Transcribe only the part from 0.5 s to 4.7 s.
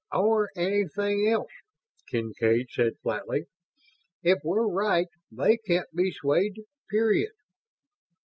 anything else," Kincaid said, flatly. "If we're